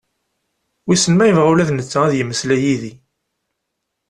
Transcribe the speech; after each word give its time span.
Wisen 0.85 1.13
ma 1.15 1.25
yebɣa 1.27 1.49
ula 1.51 1.67
d 1.69 1.71
netta 1.73 1.99
ad 2.05 2.13
yemeslay 2.15 2.59
d 2.61 2.63
yid-i? 2.67 2.93